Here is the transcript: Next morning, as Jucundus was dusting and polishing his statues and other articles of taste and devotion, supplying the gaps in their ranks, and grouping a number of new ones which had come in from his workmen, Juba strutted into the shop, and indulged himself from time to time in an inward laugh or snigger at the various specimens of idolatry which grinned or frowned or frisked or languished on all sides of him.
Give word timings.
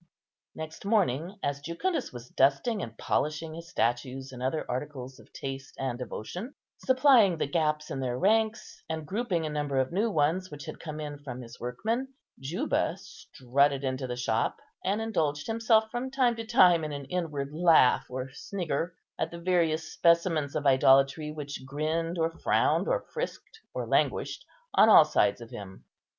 Next 0.55 0.83
morning, 0.83 1.37
as 1.43 1.59
Jucundus 1.61 2.11
was 2.11 2.29
dusting 2.29 2.81
and 2.81 2.97
polishing 2.97 3.53
his 3.53 3.69
statues 3.69 4.31
and 4.31 4.41
other 4.41 4.65
articles 4.67 5.19
of 5.19 5.31
taste 5.31 5.75
and 5.77 5.99
devotion, 5.99 6.55
supplying 6.79 7.37
the 7.37 7.45
gaps 7.45 7.91
in 7.91 7.99
their 7.99 8.17
ranks, 8.17 8.83
and 8.89 9.05
grouping 9.05 9.45
a 9.45 9.49
number 9.51 9.77
of 9.77 9.91
new 9.91 10.09
ones 10.09 10.49
which 10.49 10.65
had 10.65 10.79
come 10.79 10.99
in 10.99 11.19
from 11.19 11.39
his 11.41 11.59
workmen, 11.59 12.11
Juba 12.39 12.97
strutted 12.97 13.83
into 13.83 14.07
the 14.07 14.15
shop, 14.15 14.57
and 14.83 15.01
indulged 15.03 15.45
himself 15.45 15.91
from 15.91 16.09
time 16.09 16.35
to 16.37 16.47
time 16.47 16.83
in 16.83 16.91
an 16.93 17.05
inward 17.05 17.53
laugh 17.53 18.07
or 18.09 18.31
snigger 18.33 18.95
at 19.19 19.29
the 19.29 19.37
various 19.39 19.93
specimens 19.93 20.55
of 20.55 20.65
idolatry 20.65 21.31
which 21.31 21.63
grinned 21.63 22.17
or 22.17 22.39
frowned 22.39 22.87
or 22.87 23.05
frisked 23.13 23.59
or 23.71 23.85
languished 23.85 24.47
on 24.73 24.89
all 24.89 25.05
sides 25.05 25.41
of 25.41 25.51
him. 25.51 25.85